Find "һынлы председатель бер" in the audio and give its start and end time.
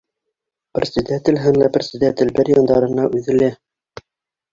1.43-2.49